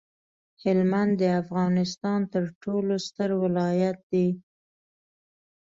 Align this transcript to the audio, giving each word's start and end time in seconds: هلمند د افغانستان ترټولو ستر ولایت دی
هلمند 0.63 1.13
د 1.21 1.23
افغانستان 1.41 2.19
ترټولو 2.33 2.93
ستر 3.05 3.29
ولایت 3.43 3.97
دی 4.11 4.27